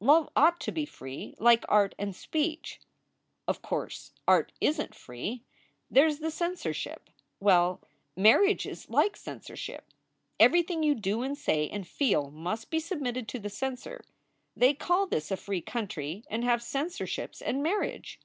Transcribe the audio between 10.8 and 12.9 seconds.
you do and say and feel must be